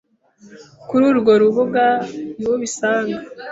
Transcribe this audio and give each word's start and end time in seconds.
Kuri 0.89 1.03
urwo 1.11 1.31
rubuga 1.41 1.85
niho 2.37 2.53
ubisanga 2.57 3.17